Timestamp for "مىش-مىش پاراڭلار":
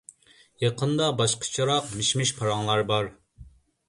1.99-2.81